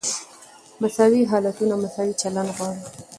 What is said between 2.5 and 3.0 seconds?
غواړي.